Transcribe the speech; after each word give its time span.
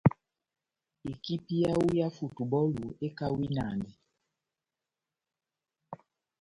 Ekipi 1.11 1.53
yawu 1.63 1.85
yá 1.99 2.07
futubɔlu 2.15 2.87
ekawinandi. 3.07 3.93